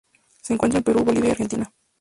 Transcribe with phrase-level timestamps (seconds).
[0.41, 1.71] Se encuentra en Perú, Bolivia y Argentina.